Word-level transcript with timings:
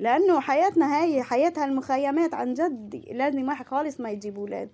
لأنه 0.00 0.40
حياتنا 0.40 1.00
هاي 1.00 1.22
حياة 1.22 1.52
هالمخيمات 1.56 2.34
عن 2.34 2.54
جد 2.54 3.04
لازم 3.12 3.48
واحد 3.48 3.66
خالص 3.66 4.00
ما 4.00 4.10
يجيب 4.10 4.38
أولاد. 4.38 4.68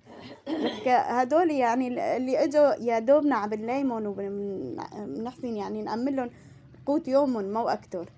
هدول 0.87 1.51
يعني 1.51 2.17
اللي 2.17 2.45
إجوا 2.45 2.75
يا 2.81 2.99
دوب 2.99 3.25
نعب 3.25 3.53
الليمون 3.53 4.07
وبنحسن 4.07 5.57
يعني 5.57 5.83
نأمن 5.83 6.17
لهم 6.17 6.31
قوت 6.87 7.09
يومهم 7.09 7.53
مو 7.53 7.69
أكثر 7.69 8.09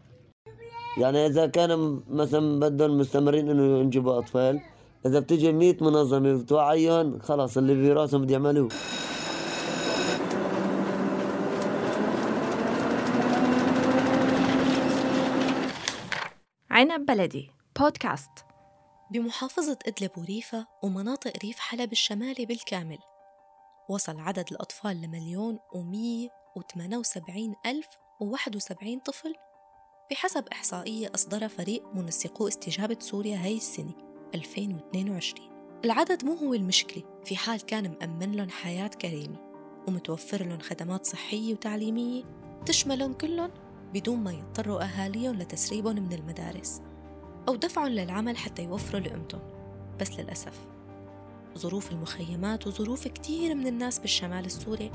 يعني 0.98 1.26
إذا 1.26 1.46
كان 1.46 2.00
مثلا 2.10 2.60
بدهم 2.60 2.98
مستمرين 2.98 3.50
إنه 3.50 3.78
ينجبوا 3.78 4.18
أطفال 4.18 4.60
إذا 5.06 5.20
بتجي 5.20 5.52
100 5.52 5.76
منظمة 5.80 6.42
بتوعيهم 6.42 7.18
خلاص 7.18 7.56
اللي 7.56 7.94
براسهم 7.94 8.22
بده 8.22 8.32
يعملوه. 8.32 8.68
عنب 16.78 17.06
بلدي. 17.06 17.50
بودكاست. 17.80 18.30
بمحافظة 19.10 19.78
إدلب 19.86 20.10
وريفة 20.18 20.66
ومناطق 20.82 21.32
ريف 21.44 21.58
حلب 21.58 21.92
الشمالي 21.92 22.46
بالكامل. 22.46 22.98
وصل 23.88 24.20
عدد 24.20 24.44
الأطفال 24.52 25.02
لمليون 25.02 25.58
ومية 25.74 26.28
وثمانية 26.56 26.96
وسبعين 26.96 27.54
ألف 27.66 27.86
وواحد 28.20 28.56
وسبعين 28.56 28.98
طفل 28.98 29.34
بحسب 30.10 30.48
إحصائية 30.52 31.10
أصدرها 31.14 31.48
فريق 31.48 31.94
منسقو 31.94 32.48
استجابة 32.48 32.96
سوريا 33.00 33.44
هاي 33.44 33.56
السنة 33.56 33.94
2022 34.34 35.80
العدد 35.84 36.24
مو 36.24 36.34
هو 36.34 36.54
المشكلة 36.54 37.02
في 37.24 37.36
حال 37.36 37.60
كان 37.60 37.90
مأمن 37.90 38.32
لهم 38.32 38.50
حياة 38.50 38.88
كريمة 38.88 39.36
ومتوفر 39.88 40.44
لهم 40.44 40.58
خدمات 40.58 41.06
صحية 41.06 41.52
وتعليمية 41.52 42.24
تشملهم 42.66 43.12
كلهم 43.12 43.50
بدون 43.94 44.18
ما 44.18 44.32
يضطروا 44.32 44.82
أهاليهم 44.82 45.34
لتسريبهم 45.34 46.02
من 46.02 46.12
المدارس 46.12 46.82
أو 47.48 47.56
دفعهم 47.56 47.88
للعمل 47.88 48.36
حتى 48.36 48.62
يوفروا 48.64 49.00
لقيمتهم 49.00 49.40
بس 50.00 50.20
للأسف 50.20 50.58
ظروف 51.58 51.92
المخيمات 51.92 52.66
وظروف 52.66 53.08
كتير 53.08 53.54
من 53.54 53.66
الناس 53.66 53.98
بالشمال 53.98 54.44
السوري 54.44 54.90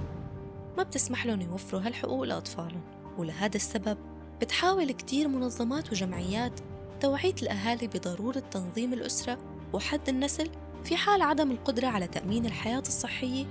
ما 0.77 0.83
بتسمح 0.83 1.25
لهم 1.25 1.41
يوفروا 1.41 1.81
هالحقوق 1.81 2.23
لأطفالهم. 2.23 2.81
ولهذا 3.17 3.55
السبب 3.55 3.97
بتحاول 4.41 4.91
كتير 4.91 5.28
منظمات 5.28 5.91
وجمعيات 5.91 6.59
توعية 7.00 7.35
الأهالي 7.41 7.88
بضرورة 7.88 8.39
تنظيم 8.39 8.94
الأسرة 8.94 9.38
وحد 9.73 10.09
النسل 10.09 10.50
في 10.83 10.95
حال 10.95 11.22
عدم 11.22 11.52
القدرة 11.52 11.88
على 11.88 12.07
تأمين 12.07 12.45
الحياة 12.45 12.80
الصحية 12.80 13.45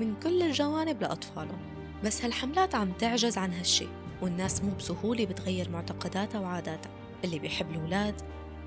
من 0.00 0.14
كل 0.22 0.42
الجوانب 0.42 1.02
لأطفالهم. 1.02 1.58
بس 2.04 2.24
هالحملات 2.24 2.74
عم 2.74 2.92
تعجز 2.92 3.38
عن 3.38 3.52
هالشي. 3.52 3.86
والناس 4.24 4.62
مو 4.62 4.70
بسهولة 4.78 5.24
بتغير 5.24 5.70
معتقداتها 5.70 6.40
وعاداتها. 6.40 6.90
اللي 7.24 7.38
بيحب 7.38 7.70
الأولاد 7.70 8.14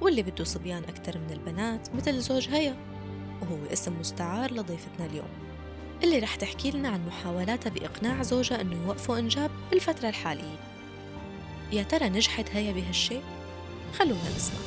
واللي 0.01 0.21
بده 0.21 0.43
صبيان 0.43 0.83
أكتر 0.83 1.17
من 1.17 1.31
البنات 1.31 1.95
مثل 1.95 2.19
زوج 2.19 2.49
هيا 2.49 2.75
وهو 3.41 3.57
اسم 3.73 3.99
مستعار 3.99 4.53
لضيفتنا 4.53 5.05
اليوم. 5.05 5.27
اللي 6.03 6.19
رح 6.19 6.35
تحكي 6.35 6.71
لنا 6.71 6.89
عن 6.89 7.07
محاولاتها 7.07 7.69
بإقناع 7.69 8.23
زوجها 8.23 8.61
أنه 8.61 8.85
يوقفوا 8.85 9.17
إنجاب 9.19 9.51
بالفترة 9.71 10.09
الحالية. 10.09 10.59
يا 11.71 11.83
ترى 11.83 12.09
نجحت 12.09 12.49
هيا 12.49 12.71
بهالشي؟ 12.71 13.19
خلونا 13.93 14.29
نسمع. 14.35 14.59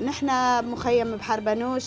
نحن 0.00 0.26
مخيم 0.70 1.16
بحربنوش 1.16 1.84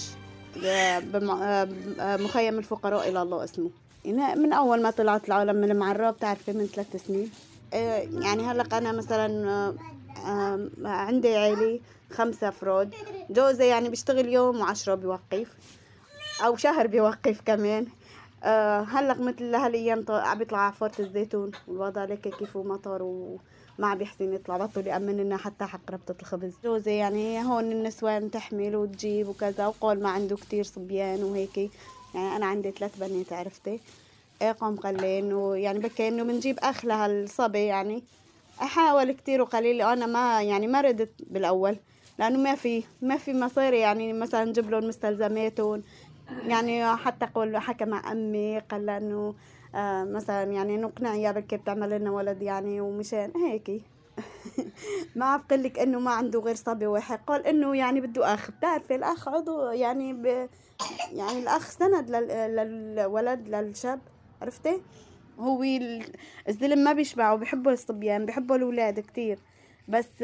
مخيم 2.03 2.58
الفقراء 2.58 3.09
إلى 3.09 3.22
الله 3.22 3.44
اسمه. 3.44 3.69
من 4.06 4.53
أول 4.53 4.81
ما 4.81 4.92
طلعت 4.92 5.28
العالم 5.28 5.56
من 5.56 5.72
المعرة 5.72 6.12
بتعرفي 6.12 6.53
من 6.53 6.66
ثلاث 6.66 7.08
سنين. 7.08 7.31
آه، 7.73 7.98
يعني 7.98 8.44
هلا 8.44 8.78
أنا 8.78 8.92
مثلا 8.92 9.50
آه، 10.26 10.70
عندي 10.86 11.36
عيلة 11.36 11.80
خمسة 12.12 12.48
أفراد. 12.48 12.94
جوزي 13.30 13.68
يعني 13.68 13.90
بيشتغل 13.90 14.30
يوم 14.30 14.59
وعشرة 14.59 14.95
بيوقف 14.95 15.47
أو 16.46 16.56
شهر 16.56 16.88
بيوقف 16.88 17.41
كمان. 17.46 17.88
آه 18.44 18.81
هلا 18.81 19.13
مثل 19.13 19.56
هالأيام 19.56 20.06
عم 20.09 20.38
بيطلع 20.38 20.59
عفارة 20.68 21.02
الزيتون 21.02 21.52
والوضع 21.68 22.03
لك 22.03 22.22
كيف 22.40 22.58
مطر 22.58 23.03
وما 23.03 23.88
عم 23.88 23.97
بيحسن 23.97 24.34
يطلع. 24.34 24.58
بطل 24.58 24.88
يأمن 24.88 25.18
لنا 25.18 25.38
حتى 25.38 25.66
حق 25.66 25.91
ربطة 25.91 26.16
الخبز 26.22 26.53
جوزي 26.64 26.96
يعني 26.96 27.44
هون 27.46 27.72
النسوان 27.72 28.31
تحمل 28.31 28.75
وتجيب 28.75 29.28
وكذا 29.28 29.68
وقال 29.68 30.03
ما 30.03 30.09
عنده 30.09 30.35
كتير 30.35 30.64
صبيان 30.64 31.24
وهيك. 31.24 31.72
يعني 32.13 32.35
أنا 32.35 32.45
عندي 32.45 32.72
ثلاث 32.72 32.95
بنات 32.95 33.34
عرفتي؟ 33.34 33.81
إيه 34.41 34.51
قام 34.51 34.75
قلين 34.75 35.34
ويعني 35.34 35.79
بكي 35.79 36.07
إنه 36.07 36.23
بنجيب 36.23 36.59
اخلى 36.59 36.94
هالصبي 36.94 37.66
يعني. 37.66 38.03
أحاول 38.62 39.12
كتير 39.12 39.41
وقليل 39.41 39.81
أنا 39.81 40.06
ما 40.06 40.44
يعني 40.44 40.67
ما 40.67 40.81
ردت 40.81 41.22
بالأول 41.28 41.78
لأنه 42.19 42.38
ما 42.40 42.56
في 42.56 42.84
ما 43.01 43.17
في 43.17 43.34
مصاري 43.34 43.79
يعني 43.79 44.13
مثلا 44.13 44.46
نجيب 44.46 44.69
لهم 44.72 44.88
مستلزماتهم. 44.88 45.81
يعني 46.47 46.96
حتى 46.97 47.25
قول 47.25 47.57
حكى 47.57 47.85
مع 47.85 48.12
أمي 48.12 48.59
قال 48.59 48.90
إنه 48.90 49.35
آه 49.75 50.03
مثلا 50.03 50.44
يعني 50.44 50.78
نقنع 50.78 51.16
يا 51.16 51.31
بكي 51.31 51.57
بتعمل 51.57 51.90
لنا 51.90 52.12
ولد 52.12 52.41
يعني 52.41 52.81
ومشان 52.81 53.31
هيك 53.35 53.97
ما 55.16 55.25
عم 55.25 55.41
لك 55.51 55.79
إنه 55.79 56.00
ما 56.00 56.11
عنده 56.11 56.39
غير 56.39 56.55
صبي 56.55 56.88
واحد 56.88 57.19
قال 57.28 57.47
إنه 57.47 57.75
يعني 57.75 58.01
بده 58.01 58.33
اخ 58.33 58.51
بتعرفي 58.51 58.95
الأخ 58.95 59.28
عضو 59.28 59.69
يعني 59.69 60.13
ب 60.13 60.25
يعني 61.13 61.39
الأخ 61.39 61.69
سند 61.69 62.11
للولد 62.11 63.47
للشاب. 63.47 64.00
عرفتي؟ 64.41 64.81
هو 65.39 65.63
الزلم 66.50 66.79
ما 66.79 66.94
بيشبعه. 66.94 67.35
بحبوا 67.35 67.72
الصبيان 67.72 68.25
بحبوا 68.25 68.55
الأولاد 68.55 69.00
كتير. 69.00 69.39
بس 69.88 70.23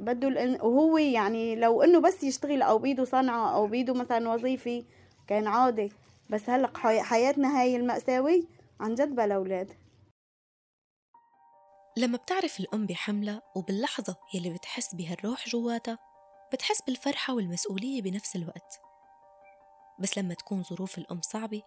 بده 0.00 0.58
وهو 0.62 0.98
يعني 0.98 1.56
لو 1.56 1.82
إنه 1.82 1.98
بس 2.00 2.24
يشتغل 2.24 2.62
أو 2.62 2.78
بيده 2.78 3.04
صنعة 3.04 3.54
أو 3.54 3.66
بيده 3.66 3.94
مثلا 3.94 4.30
وظيفي 4.30 4.84
كان 5.26 5.46
عادي. 5.46 5.92
بس 6.30 6.50
هلأ 6.50 6.70
حياتنا 6.84 7.60
هاي 7.60 7.76
المأساوي 7.76 8.46
عن 8.80 8.94
جد 8.94 9.14
بلا 9.14 9.34
أولاد. 9.34 9.72
لما 12.00 12.16
بتعرف 12.16 12.60
الأم 12.60 12.86
بحملة 12.86 13.42
وباللحظة 13.54 14.16
يلي 14.34 14.50
بتحس 14.50 14.94
بها 14.94 15.14
الروح 15.14 15.48
جواتها 15.48 15.98
بتحس 16.52 16.82
بالفرحة 16.82 17.34
والمسؤولية 17.34 18.02
بنفس 18.02 18.36
الوقت. 18.36 18.80
بس 19.98 20.18
لما 20.18 20.34
تكون 20.34 20.62
ظروف 20.62 20.98
الأم 20.98 21.20
صعبة 21.20 21.62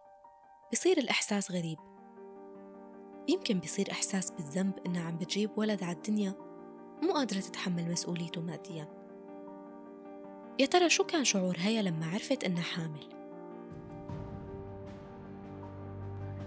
بصير 0.72 0.98
الإحساس 0.98 1.52
غريب. 1.52 1.78
يمكن 3.28 3.60
بصير 3.60 3.92
إحساس 3.92 4.32
بالذنب 4.32 4.74
إنها 4.86 5.08
عم 5.08 5.18
بتجيب 5.18 5.50
ولد 5.58 5.84
على 5.84 5.96
الدنيا 5.96 6.34
مو 7.04 7.14
قادرة 7.14 7.40
تتحمل 7.40 7.92
مسؤوليته 7.92 8.42
ماديا. 8.42 8.88
يا 10.60 10.66
ترى 10.66 10.90
شو 10.90 11.04
كان 11.04 11.24
شعور 11.24 11.56
هيا 11.60 11.82
لما 11.82 12.06
عرفت 12.06 12.44
إنها 12.44 12.64
حامل؟ 12.64 13.10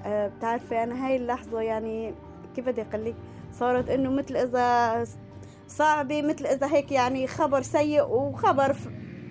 آه، 0.04 0.28
بتعرفي 0.28 0.82
أنا 0.82 1.06
هاي 1.06 1.16
اللحظة 1.16 1.60
يعني 1.60 2.14
كيف 2.56 2.68
بدي 2.68 2.82
أقول 2.82 3.04
لك 3.04 3.16
صارت 3.58 3.88
إنه 3.90 4.10
مثل 4.10 4.36
إذا 4.36 5.04
صعبة 5.68 6.22
مثل 6.22 6.46
إذا 6.46 6.66
هيك 6.66 6.92
يعني 6.92 7.26
خبر 7.26 7.62
سيء 7.62 8.04
وخبر 8.04 8.76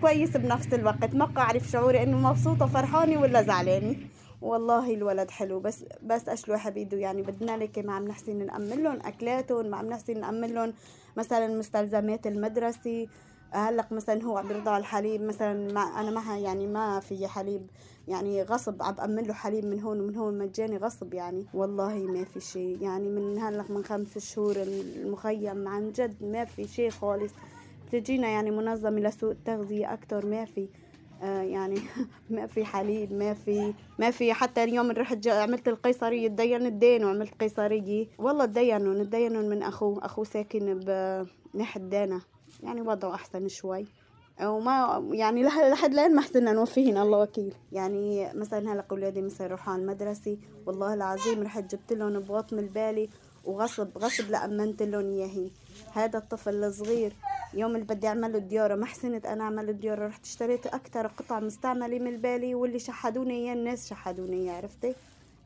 كويس 0.01 0.37
بنفس 0.37 0.73
الوقت. 0.73 1.15
ما 1.15 1.29
أعرف 1.37 1.63
شعوري 1.63 2.03
إنه 2.03 2.17
مبسوطة 2.17 2.65
فرحانة 2.65 3.19
ولا 3.21 3.41
زعلانة. 3.41 3.95
والله 4.41 4.93
الولد 4.93 5.31
حلو 5.31 5.59
بس 5.59 5.85
بس 6.03 6.29
أشلو 6.29 6.57
حبيبه 6.57 6.97
يعني 6.97 7.21
بدنا 7.21 7.57
لك 7.57 7.79
ما 7.79 7.93
عم 7.93 8.07
نحسن 8.07 8.45
نأمن 8.45 8.83
لهم 8.83 8.99
أكلاتهم 9.05 9.65
ما 9.65 9.77
عم 9.77 9.85
نحسن 9.85 10.19
نأمن 10.19 10.53
لهم 10.53 10.73
مثلا 11.17 11.47
مستلزمات 11.47 12.27
المدرسة. 12.27 13.07
هلق 13.55 13.91
مثلا 13.91 14.23
هو 14.23 14.37
عم 14.37 14.51
يرضع 14.51 14.77
الحليب 14.77 15.21
مثلا 15.21 15.73
ما 15.73 15.81
أنا 15.81 16.11
ما 16.11 16.37
يعني 16.37 16.67
ما 16.67 16.99
في 16.99 17.27
حليب 17.27 17.67
يعني 18.07 18.43
غصب 18.43 18.83
عم 18.83 18.93
بأمن 18.93 19.23
له 19.23 19.33
حليب 19.33 19.65
من 19.65 19.79
هون 19.81 19.99
ومن 20.01 20.15
هون 20.15 20.37
مجاني 20.37 20.77
غصب 20.77 21.13
يعني. 21.13 21.45
والله 21.53 21.97
ما 21.97 22.23
في 22.23 22.39
شيء 22.39 22.77
يعني 22.81 23.09
من 23.09 23.37
هلق 23.39 23.71
من 23.71 23.83
خمس 23.83 24.17
شهور 24.17 24.55
المخيم 24.57 25.67
عن 25.67 25.91
جد 25.91 26.23
ما 26.23 26.45
في 26.45 26.67
شيء 26.67 26.89
خالص. 26.89 27.31
بتجينا 27.87 28.27
يعني 28.27 28.51
منظمة 28.51 28.99
لسوء 28.99 29.31
التغذية 29.31 29.93
أكتر 29.93 30.25
ما 30.25 30.45
في 30.45 30.67
آه 31.23 31.41
يعني 31.41 31.75
ما 32.29 32.47
في 32.47 32.65
حليب 32.65 33.13
ما 33.13 33.33
في 33.33 33.73
ما 33.99 34.11
في. 34.11 34.33
حتى 34.33 34.63
اليوم 34.63 34.91
رحت 34.91 35.27
عملت 35.27 35.67
القيصرية 35.67 36.27
تدين 36.27 36.65
الدين 36.65 37.05
وعملت 37.05 37.33
قيصرية. 37.41 38.07
والله 38.19 38.45
تدينوا 38.45 39.03
تدينوا 39.03 39.41
من 39.41 39.63
أخوه 39.63 40.05
أخوه 40.05 40.25
ساكن 40.25 40.79
بناحية 41.53 41.81
دانا 41.81 42.21
يعني 42.63 42.81
وضعه 42.81 43.13
أحسن 43.13 43.47
شوي. 43.47 43.85
وما 44.43 45.09
يعني 45.11 45.43
لحد 45.43 45.91
الآن 45.93 46.15
ما 46.15 46.21
حسنا 46.21 46.51
نوفيهن 46.51 46.97
الله 46.97 47.17
وكيل. 47.19 47.53
يعني 47.71 48.33
مثلا 48.33 48.73
هلأ 48.73 48.85
أولادي 48.91 49.21
مثلا 49.21 49.47
يروحوا 49.47 49.73
على 49.73 49.81
المدرسة 49.81 50.37
والله 50.65 50.93
العظيم 50.93 51.43
رحت 51.43 51.75
جبت 51.75 51.93
لهم 51.93 52.19
بواطم 52.19 52.59
البالي 52.59 53.09
وغصب 53.45 53.97
غصب 53.97 54.29
لأمنت 54.31 54.83
لهم 54.83 55.01
إياهن 55.11 55.49
هذا 55.93 56.19
الطفل 56.19 56.63
الصغير 56.63 57.13
يوم 57.53 57.75
اللي 57.75 57.85
بدي 57.85 58.07
اعمل 58.07 58.33
له 58.33 58.39
ديارة 58.39 58.75
ما 58.75 58.85
حسنت 58.85 59.25
أنا 59.25 59.43
اعمل 59.43 59.79
ديارة 59.79 60.07
رحت 60.07 60.25
اشتريت 60.25 60.67
أكتر 60.67 61.07
قطع 61.07 61.39
مستعملة 61.39 61.99
من 61.99 62.07
البالي 62.07 62.55
واللي 62.55 62.79
شحدوني 62.79 63.33
إياه 63.33 63.53
الناس 63.53 63.89
شحدوني 63.89 64.35
إياه 64.35 64.57
عرفتي؟ 64.57 64.95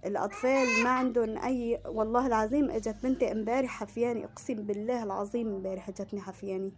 الأطفال 0.05 0.83
ما 0.83 0.89
عندهم 0.89 1.37
أي 1.37 1.79
والله 1.85 2.27
العظيم 2.27 2.69
إجت 2.71 2.95
بنتي 3.03 3.31
امبارح 3.31 3.69
حفياني 3.69 4.25
أقسم 4.25 4.53
بالله 4.53 5.03
العظيم 5.03 5.47
امبارح 5.47 5.89
إجتني 5.89 6.21
حفياني 6.21 6.71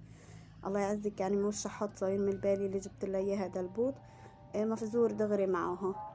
الله 0.66 0.80
يعزك 0.80 1.20
يعني 1.20 1.36
مش 1.36 1.68
صاير 1.96 2.20
من 2.20 2.32
بالي 2.32 2.66
اللي 2.66 2.80
جبت 2.80 3.06
لها 3.06 3.20
إياه 3.20 3.46
هذا 3.46 3.62
البوط. 3.62 3.94
إيه، 4.56 4.66
مفزور 4.66 5.12
دغري 5.12 5.48
معها 5.48 6.12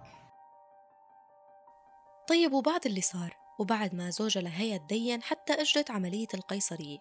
طيب 2.29 2.53
وبعد 2.53 2.87
اللي 2.87 3.01
صار؟ 3.01 3.37
وبعد 3.59 3.95
ما 3.95 4.11
زوجها 4.11 4.43
لهيا 4.43 4.77
تدين 4.77 5.23
حتى 5.23 5.53
أجرت 5.53 5.91
عملية 5.91 6.27
القيصرية. 6.35 6.99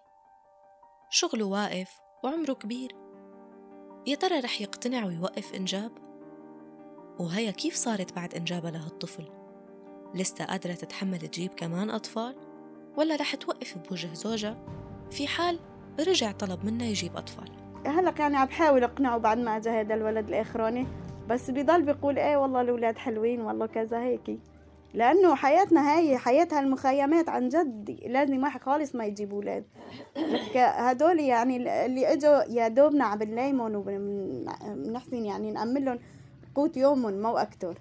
شغله 1.10 1.44
واقف 1.44 1.98
وعمره 2.24 2.52
كبير. 2.52 2.92
يا 4.06 4.14
ترى 4.14 4.40
رح 4.40 4.60
يقتنع 4.60 5.06
ويوقف 5.06 5.54
إنجاب؟ 5.54 5.92
وهيا 7.18 7.50
كيف 7.50 7.74
صارت 7.74 8.12
بعد 8.12 8.34
إنجابها 8.34 8.70
لهالطفل؟ 8.70 9.32
لسه 10.14 10.44
قادرة 10.44 10.72
تتحمل 10.72 11.18
تجيب 11.18 11.54
كمان 11.54 11.90
أطفال؟ 11.90 12.36
ولا 12.96 13.16
رح 13.16 13.34
توقف 13.34 13.78
بوجه 13.78 14.14
زوجها 14.14 14.58
في 15.10 15.26
حال؟ 15.26 15.60
رجع 16.00 16.32
طلب 16.32 16.64
منها 16.64 16.86
يجيب 16.86 17.16
أطفال. 17.16 17.48
هلا 17.86 18.14
يعني 18.18 18.36
عم 18.36 18.46
بحاول 18.46 18.84
اقنعه 18.84 19.18
بعد 19.18 19.38
ما 19.38 19.56
اجى 19.56 19.70
هذا 19.70 19.94
الولد 19.94 20.28
الإخراني 20.28 20.86
بس 21.28 21.50
بضل 21.50 21.82
بيقول 21.82 22.18
إيه 22.18 22.36
والله 22.36 22.60
الأولاد 22.60 22.98
حلوين 22.98 23.40
والله 23.40 23.66
كذا 23.66 24.00
هيك 24.00 24.38
لأنه 24.94 25.34
حياتنا 25.34 25.96
هاي 25.96 26.18
حياة 26.18 26.48
هالمخيمات 26.52 27.28
عن 27.28 27.48
جد 27.48 28.00
لازم 28.06 28.42
واحد 28.42 28.62
خالص 28.62 28.94
ما 28.94 29.04
يجيب 29.06 29.32
أولاد. 29.32 29.64
هدول 30.56 31.20
يعني 31.20 31.56
اللي 31.86 32.12
إجوا 32.12 32.42
يا 32.42 32.68
دوب 32.68 32.94
نعم 32.94 33.18
بنلايمهم 33.18 33.74
وبنحسن 33.74 35.24
يعني 35.24 35.50
نأمن 35.50 35.84
لهم 35.84 35.98
قوت 36.54 36.76
يومهم 36.76 37.22
مو 37.22 37.36
أكتر. 37.36 37.78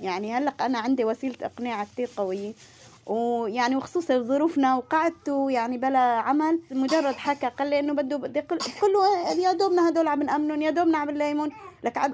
يعني 0.00 0.32
هلأ 0.32 0.52
أنا 0.60 0.78
عندي 0.78 1.04
وسيلة 1.04 1.36
إقناع 1.42 1.84
كثير 1.84 2.10
قوية. 2.16 2.52
ويعني 3.10 3.76
وخصوصا 3.76 4.18
بظروفنا 4.18 4.76
وقعدت 4.76 5.28
يعني 5.48 5.78
بلا 5.78 5.98
عمل 5.98 6.60
مجرد 6.70 7.14
حكى 7.14 7.46
قال 7.46 7.70
لي 7.70 7.78
إنه 7.78 7.92
بده 7.92 8.16
بدي 8.16 8.42
كله 8.42 9.34
يا 9.38 9.52
دوبنا 9.52 9.88
هدول 9.88 10.08
عم 10.08 10.22
نأمنهم 10.22 10.62
يا 10.62 10.70
دوبنا 10.70 10.98
عم 10.98 11.10
نلايمهم 11.10 11.50
لك 11.84 11.98
عم 11.98 12.12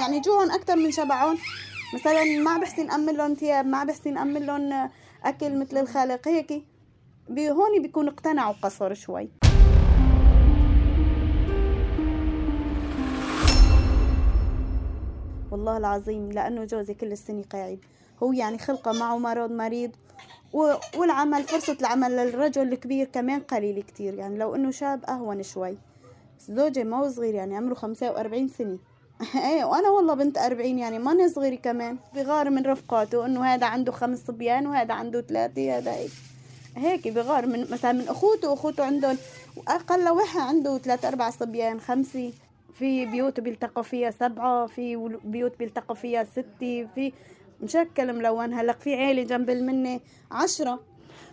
يعني 0.00 0.20
جوعهم 0.20 0.50
أكثر 0.50 0.76
من 0.76 0.90
شبعهم. 0.90 1.38
مثلا 1.94 2.24
ما 2.24 2.58
بحسن 2.58 2.90
امن 2.90 3.14
لهم 3.14 3.34
ثياب 3.34 3.66
ما 3.66 3.84
بحسن 3.84 4.18
امن 4.18 4.46
لهم 4.46 4.90
أكل 5.24 5.58
مثل 5.58 5.76
الخالق 5.76 6.28
هيك. 6.28 6.52
هون 7.30 7.82
بيكون 7.82 8.08
اقتنعوا 8.08 8.54
قصر 8.62 8.94
شوي. 8.94 9.28
والله 15.50 15.76
العظيم 15.76 16.32
لأنه 16.32 16.64
جوزي 16.64 16.94
كل 16.94 17.12
السنة 17.12 17.44
قاعد. 17.52 17.78
هو 18.22 18.32
يعني 18.32 18.58
خلقه 18.58 18.92
معه 18.92 19.18
مرض 19.18 19.50
مريض. 19.50 19.90
والعمل 20.96 21.42
فرصة 21.42 21.76
العمل 21.80 22.16
للرجل 22.16 22.72
الكبير 22.72 23.06
كمان 23.06 23.40
قليل 23.40 23.82
كتير. 23.82 24.14
يعني 24.14 24.38
لو 24.38 24.54
إنه 24.54 24.70
شاب 24.70 25.04
أهون 25.04 25.42
شوي. 25.42 25.76
زوجي 26.48 26.84
ما 26.84 26.96
هو 26.96 27.08
صغير 27.08 27.34
يعني 27.34 27.56
عمره 27.56 27.74
خمسة 27.74 28.10
وأربعين 28.10 28.48
سنة. 28.48 28.78
إيه 29.50 29.64
وأنا 29.64 29.88
والله 29.88 30.14
بنت 30.14 30.38
أربعين 30.38 30.78
يعني 30.78 30.98
ما 30.98 31.28
صغيرة 31.28 31.54
كمان. 31.54 31.96
بغار 32.14 32.50
من 32.50 32.66
رفقاته 32.66 33.26
إنه 33.26 33.44
هذا 33.44 33.66
عنده 33.66 33.92
خمس 33.92 34.18
صبيان 34.26 34.66
وهذا 34.66 34.94
عنده 34.94 35.20
ثلاثة 35.20 35.78
هذا 35.78 35.92
هيك. 35.92 36.10
هيك 36.76 37.08
بغار 37.08 37.46
من 37.46 37.70
مثلا 37.70 37.92
من 37.92 38.08
أخوته 38.08 38.50
واخوته 38.50 38.84
عندهم 38.84 39.16
أقل 39.68 40.08
واحد 40.08 40.40
عنده 40.40 40.78
ثلاث 40.78 41.04
أربع 41.04 41.30
صبيان 41.30 41.80
خمسة. 41.80 42.32
في 42.78 43.06
بيوت 43.06 43.40
بيلتقوا 43.40 43.82
فيها 43.82 44.10
سبعة 44.10 44.66
في 44.66 45.18
بيوت 45.24 45.58
بيلتقوا 45.58 45.96
فيها 45.96 46.24
ستة 46.24 46.88
في 46.94 47.12
مشكل 47.60 48.12
ملون 48.12 48.54
هلا 48.54 48.72
في 48.72 48.94
عيلة 48.94 49.22
جنب 49.22 49.50
المني 49.50 50.00
عشرة. 50.30 50.80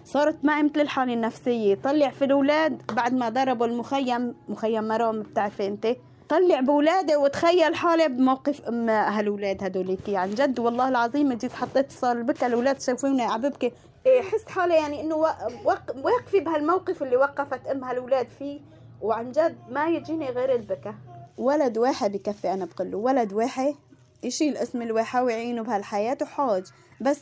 صارت 0.05 0.45
معي 0.45 0.63
مثل 0.63 0.81
الحالة 0.81 1.13
النفسية. 1.13 1.75
طلع 1.75 2.09
في 2.09 2.25
الأولاد 2.25 2.81
بعد 2.95 3.13
ما 3.13 3.29
ضربوا 3.29 3.65
المخيم. 3.65 4.35
مخيم 4.49 4.87
مرام 4.87 5.21
بتعرفي 5.21 5.67
أنت. 5.67 5.87
طلع 6.29 6.59
بولادي 6.59 7.15
وتخيل 7.15 7.75
حالي 7.75 8.07
بموقف 8.07 8.61
أم 8.61 8.89
هالولاد 8.89 9.63
هدوليك 9.63 9.99
عن 10.07 10.13
يعني 10.13 10.33
جد 10.33 10.59
والله 10.59 10.89
العظيم 10.89 11.33
جيت 11.33 11.53
حطيت 11.53 11.91
صار 11.91 12.21
بكى 12.21 12.45
الأولاد 12.45 12.81
شافوني 12.81 13.21
عم 13.23 13.41
ببكي 13.41 13.71
إيه 14.05 14.21
حس 14.21 14.45
حالي 14.47 14.73
يعني 14.75 15.01
إنه 15.01 15.15
واقفة 16.03 16.39
بهالموقف 16.39 17.03
اللي 17.03 17.15
وقفت 17.17 17.67
أم 17.67 17.83
هالولاد 17.83 18.27
فيه. 18.39 18.59
وعن 19.01 19.31
جد 19.31 19.55
ما 19.69 19.87
يجيني 19.87 20.29
غير 20.29 20.55
البكا 20.55 20.95
ولد 21.37 21.77
واحد 21.77 22.11
بكفي 22.11 22.53
أنا 22.53 22.65
بقول 22.65 22.91
له. 22.91 22.97
ولد 22.97 23.33
واحد 23.33 23.73
يشيل 24.23 24.57
اسم 24.57 24.81
الواحة 24.81 25.23
ويعينه 25.23 25.61
بهالحياة 25.61 26.17
وحاج. 26.21 26.63
بس 27.01 27.21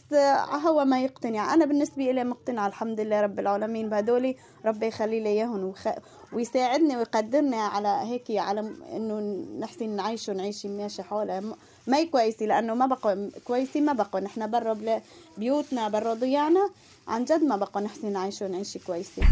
هو 0.66 0.86
ما 0.86 1.02
يقتنع. 1.02 1.54
أنا 1.54 1.66
بالنسبة 1.66 2.12
إلي 2.12 2.24
مقتنعة 2.24 2.68
الحمد 2.68 3.00
لله 3.00 3.22
رب 3.22 3.40
العالمين. 3.40 3.90
بهدولي 3.90 4.36
ربي 4.66 4.88
يخلي 4.88 5.20
لي 5.20 5.30
إياهم 5.30 5.64
وخ... 5.64 5.88
ويساعدني 6.34 6.98
ويقدرني 6.98 7.56
على 7.56 7.88
هيك 7.88 8.32
على 8.32 8.60
إنه 8.96 9.20
نحسن 9.60 9.90
نعيش 9.90 10.30
ونعيش 10.30 10.66
ماشي 10.66 11.04
حالها 11.04 11.40
ما 11.88 12.04
كويسة 12.04 12.46
لأنه 12.46 12.74
ما 12.74 12.86
بقوا 12.86 13.30
كويسة 13.46 13.82
ما 13.82 13.94
بقوا 13.94 14.20
نحن 14.20 14.52
برا 14.52 15.02
بيوتنا 15.38 15.90
برا 15.90 16.14
ضيعنا 16.14 16.70
عن 17.08 17.26
جد 17.26 17.44
ما 17.44 17.56
بقوا 17.56 17.82
نحسن 17.82 18.14
نعيش 18.14 18.42
ونعيش 18.42 18.78
كويسة. 18.78 19.24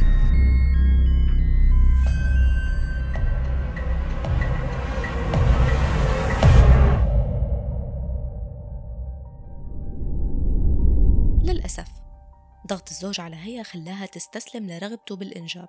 ضغط 12.67 12.89
الزوج 12.89 13.19
على 13.19 13.35
هي 13.35 13.63
خلاها 13.63 14.05
تستسلم 14.05 14.67
لرغبته 14.69 15.15
بالإنجاب 15.15 15.67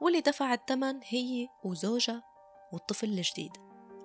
واللي 0.00 0.20
دفع 0.20 0.54
الثمن 0.54 1.00
هي 1.08 1.48
وزوجها 1.64 2.22
والطفل 2.72 3.06
الجديد. 3.06 3.50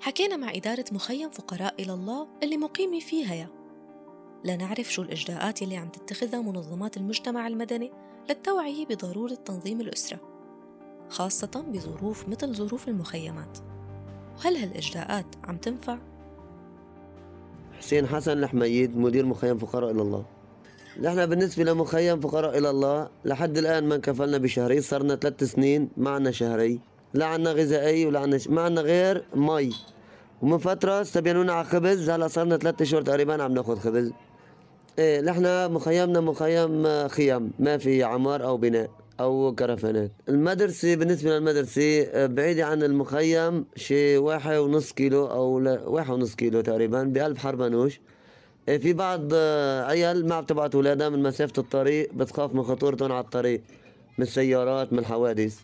حكينا 0.02 0.36
مع 0.36 0.52
إدارة 0.56 0.86
مخيم 0.92 1.30
فقراء 1.30 1.82
إلى 1.82 1.94
الله 1.94 2.28
اللي 2.44 2.58
مقيمة 2.58 3.00
فيها 3.00 3.36
يا 3.36 3.48
لنعرف 4.46 4.94
شو 4.94 5.02
الإجراءات 5.02 5.62
اللي 5.62 5.78
عم 5.78 5.90
تتخذها 5.90 6.42
منظمات 6.42 6.98
المجتمع 6.98 7.48
المدني 7.48 7.92
للتوعية 8.30 8.86
بضرورة 8.86 9.34
تنظيم 9.34 9.82
الأسرة 9.82 10.20
خاصة 11.10 11.66
بظروف 11.68 12.30
مثل 12.30 12.54
ظروف 12.56 12.88
المخيمات. 12.88 13.58
وهل 14.38 14.56
هالإجراءات 14.56 15.26
عم 15.44 15.58
تنفع؟ 15.58 15.98
حسين 17.78 18.08
حسن 18.08 18.32
الحميد 18.32 18.98
مدير 18.98 19.26
مخيم 19.26 19.58
فقراء 19.58 19.92
إلى 19.92 20.02
الله. 20.02 20.26
نحن 21.02 21.26
بالنسبة 21.26 21.64
لمخيم 21.64 22.20
فقراء 22.20 22.58
إلى 22.58 22.70
الله 22.70 23.10
لحد 23.26 23.58
الآن 23.58 23.84
ما 23.84 23.96
انكفلنا 23.96 24.38
بشهري 24.38 24.82
صرنا 24.82 25.16
ثلاث 25.16 25.44
سنين 25.44 25.90
ما 25.98 26.10
عنا 26.10 26.32
شهري. 26.32 26.80
لا 27.14 27.26
عنا 27.26 27.52
غذائي 27.52 28.06
ولا 28.06 28.20
عنا 28.20 28.38
ش... 28.38 28.48
ما 28.48 28.62
عنا 28.62 28.82
غير 28.82 29.26
مي. 29.36 29.74
ومن 30.42 30.58
فترة 30.58 31.02
استبينونا 31.02 31.54
على 31.54 31.66
خبز 31.66 32.10
هلا 32.10 32.28
صرنا 32.28 32.58
ثلاثة 32.58 32.86
شهور 32.86 33.02
تقريبا 33.02 33.44
عم 33.44 33.54
ناخذ 33.54 33.80
خبز. 33.80 34.12
إيه 35.00 35.22
نحن 35.22 35.72
مخيمنا 35.72 36.20
مخيم 36.20 37.08
خيام 37.08 37.52
ما 37.60 37.78
في 37.78 38.04
عمار 38.04 38.46
أو 38.46 38.58
بناء 38.58 38.90
أو 39.20 39.56
كرفانات. 39.56 40.12
المدرسة 40.30 40.96
بالنسبة 40.96 41.30
للمدرسة 41.30 42.26
بعيدة 42.26 42.66
عن 42.66 42.84
المخيم 42.84 43.66
شي 43.76 44.18
واحد 44.18 44.56
ونص 44.56 44.92
كيلو 44.92 45.26
أو 45.26 45.46
واحد 45.94 46.14
ونص 46.14 46.36
كيلو 46.36 46.62
تقريبا 46.62 47.04
بقلب 47.04 47.38
حربانوش 47.38 48.00
في 48.66 48.94
بعض 48.94 49.22
آه، 49.34 49.86
عيال 49.86 50.28
ما 50.28 50.42
بتبعت 50.42 50.76
ولادها 50.76 51.10
من 51.10 51.24
مسافة 51.24 51.54
الطريق 51.58 52.14
بتخاف 52.14 52.54
من 52.54 52.64
خطورتهم 52.64 53.12
على 53.12 53.24
الطريق 53.24 53.62
من 54.18 54.26
السيارات 54.26 54.94
من 54.94 55.00
الحوادث. 55.00 55.60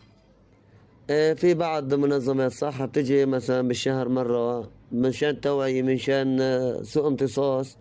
إيه، 1.10 1.34
في 1.34 1.54
بعض 1.54 1.94
منظمات 1.94 2.52
صحة 2.52 2.86
بتجي 2.86 3.26
مثلا 3.26 3.68
بالشهر 3.68 4.08
مرة 4.08 4.68
منشان 4.92 5.40
توعية 5.40 5.82
منشان 5.82 6.40
آه، 6.40 6.82
سوء 6.82 7.06
امتصاص. 7.08 7.76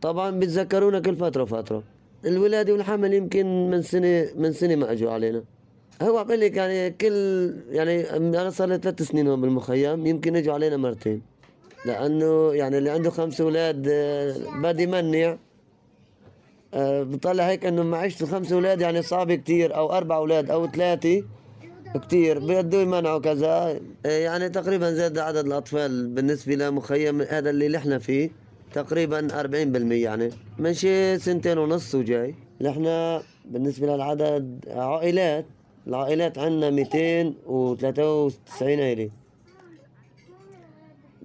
طبعا 0.00 0.30
بيتذكرونا 0.30 1.00
كل 1.00 1.16
فترة 1.16 1.42
وفترة. 1.42 1.82
الولادة 2.24 2.72
والحمل 2.72 3.14
يمكن 3.14 3.70
من 3.70 3.82
سنة 3.82 4.28
من 4.36 4.52
سنة 4.52 4.74
ما 4.76 4.92
إجوا 4.92 5.10
علينا. 5.10 5.42
هو 6.02 6.24
بقول 6.24 6.40
لك 6.40 6.56
يعني 6.56 6.90
كل 6.90 7.54
يعني 7.70 8.16
أنا 8.16 8.50
صار 8.50 8.68
لي 8.68 8.78
ثلاث 8.78 9.02
سنين 9.02 9.28
هون 9.28 9.40
بالمخيم 9.40 10.06
يمكن 10.06 10.36
إجوا 10.36 10.54
علينا 10.54 10.76
مرتين. 10.76 11.22
لأنه 11.86 12.54
يعني 12.54 12.78
اللي 12.78 12.90
عنده 12.90 13.10
خمس 13.10 13.40
أولاد 13.40 13.86
آه، 13.90 14.34
بده 14.62 14.82
يمنع 14.82 15.36
آه، 16.74 17.02
بطلع 17.02 17.44
هيك 17.44 17.66
إنه 17.66 17.82
معيشته 17.82 18.26
خمس 18.26 18.52
أولاد 18.52 18.80
يعني 18.80 19.02
صعب 19.02 19.32
كتير 19.32 19.76
أو 19.76 19.92
أربع 19.92 20.16
أولاد 20.16 20.50
أو 20.50 20.66
ثلاثة 20.66 21.22
كتير. 21.94 22.38
بده 22.38 22.78
يمنعوا 22.78 23.18
كذا. 23.18 23.80
آه، 24.06 24.08
يعني 24.08 24.48
تقريبا 24.48 24.92
زاد 24.92 25.18
عدد 25.18 25.46
الأطفال 25.46 26.08
بالنسبة 26.08 26.54
لمخيم 26.54 27.22
هذا 27.22 27.50
اللي 27.50 27.68
نحن 27.68 27.98
فيه 27.98 28.30
تقريبا 28.72 29.28
40% 29.28 29.92
يعني. 29.92 30.30
من 30.58 30.74
شي 30.74 31.18
سنتين 31.18 31.58
ونص 31.58 31.94
وجاي. 31.94 32.34
نحن 32.60 33.18
بالنسبة 33.44 33.86
للعدد 33.86 34.64
عائلات 34.68 35.46
العائلات 35.86 36.38
عندنا 36.38 36.70
293 36.70 38.80
عائله 38.80 39.10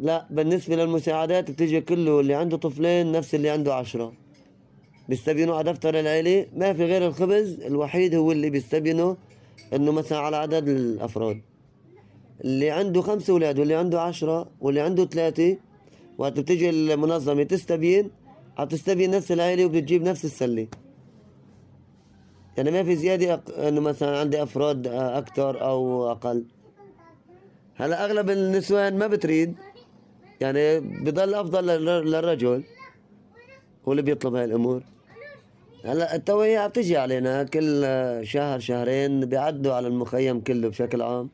لا 0.02 0.28
بالنسبة 0.30 0.76
للمساعدات 0.76 1.52
بتيجي 1.52 1.82
كله 1.82 2.20
اللي 2.20 2.34
عنده 2.34 2.58
طفلين 2.58 3.12
نفس 3.12 3.36
اللي 3.36 3.50
عنده 3.50 3.76
عشرة. 3.76 4.14
بيستبينوا 5.10 5.56
على 5.56 5.72
دفتر 5.72 6.00
العيلة. 6.00 6.46
ما 6.56 6.74
في 6.74 6.86
غير 6.86 7.08
الخبز 7.08 7.62
الوحيد 7.62 8.16
هو 8.16 8.32
اللي 8.32 8.50
بيستبينوا 8.50 9.16
إنه 9.74 9.92
مثلا 9.92 10.20
على 10.20 10.38
عدد 10.38 10.70
الأفراد. 10.70 11.42
اللي 12.44 12.70
عنده 12.72 13.02
خمس 13.02 13.30
أولاد 13.30 13.60
واللي 13.60 13.76
عنده 13.76 14.02
عشرة 14.02 14.50
واللي 14.62 14.82
عنده 14.82 15.06
ثلاثة 15.06 15.58
وقت 16.18 16.40
بتيجي 16.40 16.70
المنظمة 16.70 17.44
تستبين 17.44 18.10
عم 18.58 18.68
تستبين 18.68 19.12
نفس 19.12 19.32
العيلة 19.32 19.66
وبتجيب 19.66 20.04
نفس 20.04 20.26
السلة. 20.26 20.68
يعني 22.58 22.72
ما 22.72 22.84
في 22.84 22.96
زيادة 22.96 23.34
أق... 23.34 23.58
إنه 23.58 23.82
مثلا 23.82 24.20
عندي 24.20 24.44
أفراد 24.44 24.88
أكثر 24.88 25.62
أو 25.62 26.12
أقل. 26.12 26.44
هلا 27.76 28.06
أغلب 28.06 28.30
النسوان 28.30 28.98
ما 28.98 29.08
بتريد. 29.08 29.56
يعني 30.42 30.80
بضل 30.80 31.34
أفضل 31.34 31.66
للرجل 31.66 32.64
هو 33.88 33.92
اللي 33.92 34.02
بيطلب 34.02 34.36
هاي 34.36 34.46
الأمور. 34.46 34.84
هلأ 35.86 36.16
التوعية 36.16 36.60
عم 36.60 36.70
تجي 36.70 36.98
علينا 36.98 37.44
كل 37.44 37.86
شهر 38.24 38.60
شهرين 38.60 39.26
بيعدوا 39.26 39.74
على 39.74 39.88
المخيم 39.88 40.42
كله 40.42 40.68
بشكل 40.70 41.02
عام. 41.02 41.30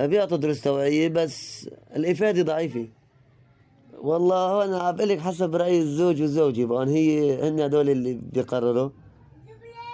بيعطوا 0.00 0.36
دروس 0.36 0.60
توعية 0.60 1.08
بس 1.08 1.68
الإفادة 1.96 2.42
ضعيفة. 2.42 2.88
والله 4.00 4.64
أنا 4.64 4.78
عم 4.78 4.96
لك 4.96 5.20
حسب 5.20 5.56
رأي 5.56 5.78
الزوج 5.78 6.20
والزوجة 6.22 6.64
بقى 6.64 6.86
هي 6.86 7.42
هن 7.48 7.60
هدول 7.60 7.90
اللي 7.90 8.20
بيقرروا. 8.32 8.90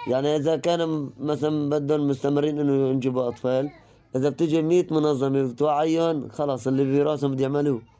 يعني 0.07 0.35
إذا 0.35 0.55
كانوا 0.55 1.09
مثلا 1.19 1.69
بدهم 1.69 2.07
مستمرين 2.07 2.59
إنه 2.59 2.89
ينجبوا 2.89 3.27
أطفال 3.27 3.69
إذا 4.15 4.29
بتجي 4.29 4.61
100 4.61 4.85
منظمة 4.91 5.43
بتوعيهم 5.51 6.29
خلاص 6.29 6.67
اللي 6.67 7.03
براسهم 7.03 7.31
بده 7.31 7.43
يعملوه. 7.43 7.90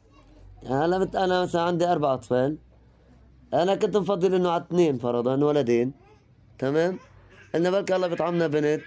هلا 0.66 1.24
أنا 1.24 1.42
مثلا 1.42 1.62
عندي 1.62 1.86
أربع 1.86 2.14
أطفال. 2.14 2.58
أنا 3.54 3.74
كنت 3.74 3.96
مفضل 3.96 4.34
إنه 4.34 4.50
على 4.50 4.62
اثنين 4.62 4.98
فرضا 4.98 5.44
ولدين. 5.44 5.92
تمام؟ 6.58 6.98
قلنا 7.54 7.70
بلكي 7.70 7.96
الله 7.96 8.06
بيطعمنا 8.06 8.46
بنت. 8.46 8.80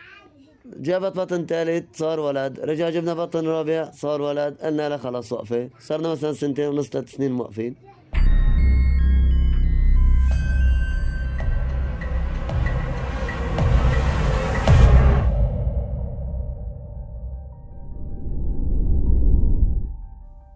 جابت 0.66 1.18
بطن 1.18 1.46
ثالث 1.46 1.98
صار 1.98 2.20
ولد. 2.20 2.60
رجع 2.60 2.90
جبنا 2.90 3.14
بطن 3.14 3.46
رابع 3.48 3.92
صار 3.92 4.22
ولد. 4.22 4.58
قلنا 4.62 4.90
لا 4.90 4.98
خلاص 4.98 5.34
وقفة. 5.34 5.70
صرنا 5.80 6.12
مثلا 6.12 6.34
سنتين 6.34 6.68
ونص 6.68 6.90
ثلاث 6.90 7.12
سنين 7.12 7.32
موقفين. 7.32 7.76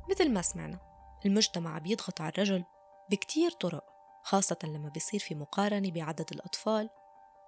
مثل 0.09 0.31
ما 0.31 0.41
سمعنا. 0.41 0.88
المجتمع 1.25 1.77
بيضغط 1.77 2.21
على 2.21 2.31
الرجل 2.31 2.63
بكتير 3.11 3.51
طرق 3.51 3.83
خاصة 4.23 4.57
لما 4.63 4.89
بيصير 4.89 5.19
في 5.19 5.35
مقارنة 5.35 5.91
بعدد 5.91 6.25
الأطفال 6.31 6.89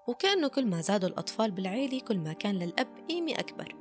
وكأنه 0.07 0.47
كل 0.47 0.65
ما 0.67 0.81
زادوا 0.81 1.09
الأطفال 1.09 1.51
بالعيلة 1.51 1.99
كل 1.99 2.19
ما 2.19 2.33
كان 2.33 2.55
للأب 2.55 2.87
قيمة 3.09 3.31
أكبر. 3.31 3.75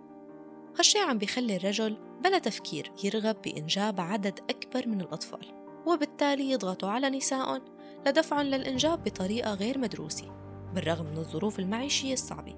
هالشي 0.79 0.99
عم 0.99 1.19
بيخلي 1.19 1.57
الرجل 1.57 2.21
بلا 2.25 2.39
تفكير 2.39 2.93
يرغب 3.05 3.43
بإنجاب 3.43 4.01
عدد 4.01 4.41
أكبر 4.51 4.89
من 4.89 5.01
الأطفال 5.01 5.47
وبالتالي 5.87 6.51
يضغطوا 6.51 6.89
على 6.89 7.11
نسائهم 7.11 7.63
لدفعهم 8.07 8.47
للإنجاب 8.47 9.05
بطريقة 9.05 9.55
غير 9.55 9.79
مدروسة 9.79 10.33
بالرغم 10.75 11.07
من 11.07 11.19
الظروف 11.19 11.59
المعيشية 11.59 12.13
الصعبة 12.13 12.57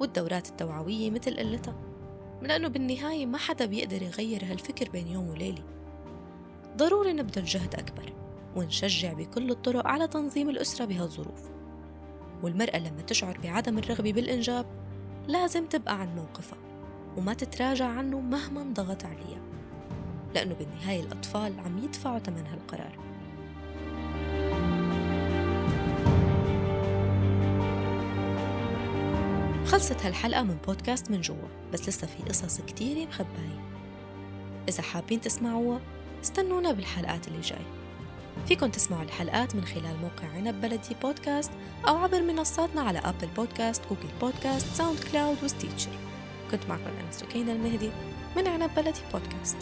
والدورات 0.00 0.48
التوعوية 0.48 1.10
مثل 1.10 1.36
قلتها 1.36 1.76
لأنه 2.42 2.68
بالنهاية 2.68 3.26
ما 3.26 3.38
حدا 3.38 3.66
بيقدر 3.66 4.02
يغير 4.02 4.44
هالفكر 4.44 4.90
بين 4.90 5.08
يوم 5.08 5.28
وليلة. 5.28 5.64
ضروري 6.76 7.12
نبذل 7.12 7.44
جهد 7.44 7.74
أكبر 7.74 8.12
ونشجع 8.56 9.12
بكل 9.12 9.50
الطرق 9.50 9.86
على 9.86 10.08
تنظيم 10.08 10.50
الأسرة 10.50 10.84
بهالظروف. 10.84 11.54
والمرأة 12.42 12.78
لما 12.78 13.02
تشعر 13.02 13.38
بعدم 13.42 13.78
الرغبة 13.78 14.12
بالإنجاب 14.12 14.66
لازم 15.28 15.66
تبقى 15.66 16.00
عن 16.00 16.16
موقفها 16.16 16.58
وما 17.16 17.34
تتراجع 17.34 17.86
عنه 17.86 18.20
مهما 18.20 18.62
ضغط 18.72 19.04
عليها 19.04 19.40
لأنه 20.34 20.54
بالنهاية 20.54 21.00
الأطفال 21.00 21.60
عم 21.60 21.78
يدفعوا 21.78 22.18
ثمن 22.18 22.46
هالقرار 22.46 22.98
خلصت 29.66 30.06
هالحلقة 30.06 30.42
من 30.42 30.56
بودكاست 30.66 31.10
من 31.10 31.20
جوا 31.20 31.48
بس 31.72 31.88
لسه 31.88 32.06
في 32.06 32.22
قصص 32.22 32.60
كتيرة 32.60 33.08
مخباية. 33.08 33.64
إذا 34.68 34.82
حابين 34.82 35.20
تسمعوها 35.20 35.80
استنونا 36.24 36.72
بالحلقات 36.72 37.28
اللي 37.28 37.40
جاي. 37.40 37.64
فيكن 38.48 38.70
تسمعوا 38.70 39.02
الحلقات 39.02 39.56
من 39.56 39.64
خلال 39.64 39.96
موقع 40.02 40.28
عنب 40.36 40.60
بلدي 40.60 40.96
بودكاست 41.02 41.50
أو 41.88 41.96
عبر 41.96 42.22
منصاتنا 42.22 42.82
على 42.82 42.98
Apple 42.98 43.26
Podcasts، 43.36 43.82
Google 43.88 44.08
Podcasts، 44.20 44.66
SoundCloud 44.76 44.98
و 45.12 45.36
Stitcher. 45.44 45.90
كنت 46.50 46.66
معكم 46.68 46.82
أنا 46.82 47.12
سكينة 47.12 47.52
المهدي 47.52 47.90
من 48.36 48.46
عنب 48.46 48.70
بلدي 48.76 49.00
بودكاست. 49.12 49.56